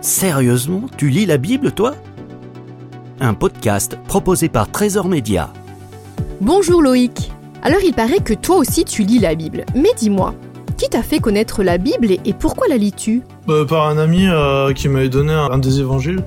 [0.00, 1.92] Sérieusement, tu lis la Bible, toi?
[3.20, 5.50] Un podcast proposé par Trésor Média.
[6.40, 7.30] Bonjour Loïc.
[7.62, 9.66] Alors il paraît que toi aussi tu lis la Bible.
[9.74, 10.34] Mais dis-moi,
[10.78, 13.22] qui t'a fait connaître la Bible et pourquoi la lis-tu?
[13.46, 16.24] Bah, Par un ami euh, qui m'avait donné un, un des évangiles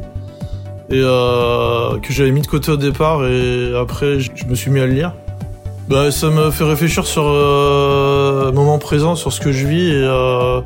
[0.91, 4.81] et euh, que j'avais mis de côté au départ et après je me suis mis
[4.81, 5.13] à le lire.
[5.89, 9.89] Bah, ça me fait réfléchir sur euh, le moment présent, sur ce que je vis
[9.89, 10.61] et euh,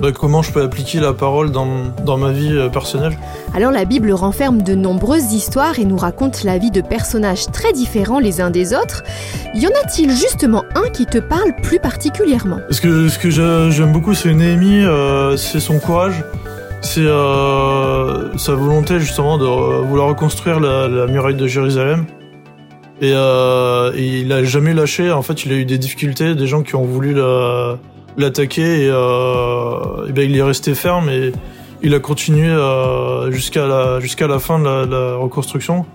[0.00, 1.66] bah, comment je peux appliquer la parole dans,
[2.04, 3.16] dans ma vie euh, personnelle?
[3.54, 7.72] Alors la Bible renferme de nombreuses histoires et nous raconte la vie de personnages très
[7.72, 9.02] différents les uns des autres.
[9.54, 12.58] Y en a-t-il justement un qui te parle plus particulièrement?
[12.70, 16.24] Ce que, ce que j'a- j'aime beaucoup, c'est Néhémie, euh, c'est son courage,
[16.80, 22.06] c'est euh, sa volonté justement de vouloir reconstruire la, la muraille de Jérusalem.
[23.02, 25.10] Et, euh, et il a jamais lâché.
[25.10, 27.78] En fait, il a eu des difficultés, des gens qui ont voulu la-
[28.16, 31.32] l'attaquer, et, euh, et ben, il est resté ferme et
[31.82, 35.86] il a continué euh, jusqu'à la jusqu'à la fin de la, la reconstruction.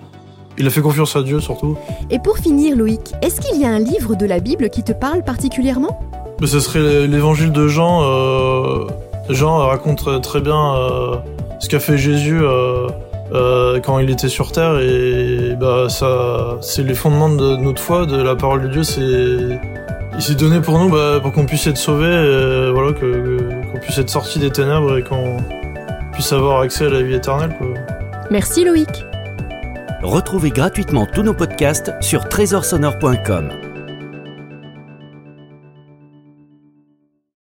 [0.57, 1.77] Il a fait confiance à Dieu surtout.
[2.09, 4.93] Et pour finir Loïc, est-ce qu'il y a un livre de la Bible qui te
[4.93, 5.99] parle particulièrement?
[6.39, 8.03] Mais ce serait l'évangile de Jean.
[8.03, 8.87] Euh,
[9.29, 10.75] Jean raconte très bien
[11.59, 12.39] ce qu'a fait Jésus
[13.33, 18.05] euh, quand il était sur terre et bah ça, c'est les fondements de notre foi,
[18.05, 18.83] de la parole de Dieu.
[18.83, 19.59] C'est
[20.15, 23.97] il s'est donné pour nous, bah, pour qu'on puisse être sauvés, euh, voilà, qu'on puisse
[23.97, 25.37] être sorti des ténèbres et qu'on
[26.13, 27.53] puisse avoir accès à la vie éternelle.
[27.57, 27.67] Quoi.
[28.31, 29.05] Merci Loïc.
[30.01, 33.74] Retrouvez gratuitement tous nos podcasts sur trésorsonore.com.